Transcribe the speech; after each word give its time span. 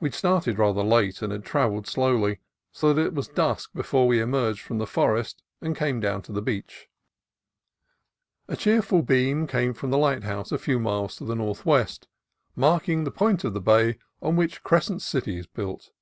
We 0.00 0.08
had 0.08 0.14
started 0.14 0.58
rather 0.58 0.82
late, 0.82 1.22
and 1.22 1.30
had 1.32 1.44
travelled 1.44 1.86
slowly, 1.86 2.40
so 2.72 2.92
that 2.92 3.00
it 3.06 3.14
was 3.14 3.28
dusk 3.28 3.70
before 3.72 4.08
we 4.08 4.18
emerged 4.20 4.58
from 4.62 4.78
the 4.78 4.84
forest 4.88 5.44
and 5.60 5.76
came 5.76 6.00
down 6.00 6.22
to 6.22 6.32
the 6.32 6.42
beach. 6.42 6.88
A 8.48 8.56
cheerful 8.56 9.00
beam 9.02 9.46
came 9.46 9.74
from 9.74 9.92
a 9.92 9.96
lighthouse 9.96 10.50
a 10.50 10.58
few 10.58 10.80
miles 10.80 11.14
to 11.18 11.24
the 11.24 11.36
northwest, 11.36 12.08
marking 12.56 13.04
the 13.04 13.12
point 13.12 13.44
of 13.44 13.54
the 13.54 13.60
bay 13.60 14.00
on 14.20 14.34
which 14.34 14.64
Crescent 14.64 15.02
City 15.02 15.38
is 15.38 15.46
built. 15.46 15.92